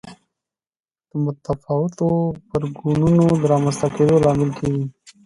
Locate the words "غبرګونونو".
2.49-3.25